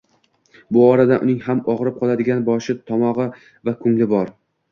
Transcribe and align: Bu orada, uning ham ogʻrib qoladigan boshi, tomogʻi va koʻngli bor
Bu 0.75 0.79
orada, 0.93 1.17
uning 1.25 1.43
ham 1.49 1.59
ogʻrib 1.75 1.99
qoladigan 2.01 2.41
boshi, 2.49 2.77
tomogʻi 2.89 3.27
va 3.69 3.77
koʻngli 3.85 4.09
bor 4.15 4.35